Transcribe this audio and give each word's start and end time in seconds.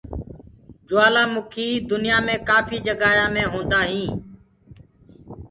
جوُلآ 0.87 1.23
مُکيٚ 1.33 1.83
دنيآ 1.89 2.17
مي 2.25 2.35
ڪآپهي 2.47 2.79
جگآ 2.87 3.09
مي 3.33 3.43
هوندآ 3.51 3.79
هينٚ۔ 3.91 4.15